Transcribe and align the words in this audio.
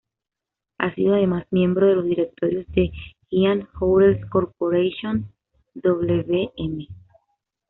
Ha 0.79 0.95
sido 0.95 1.13
además 1.13 1.45
miembro 1.51 1.85
de 1.85 1.93
los 1.95 2.05
directorios 2.05 2.65
de 2.69 2.91
Hyatt 3.29 3.69
Hotels 3.79 4.25
Corporation, 4.31 5.31
Wm. 5.75 6.87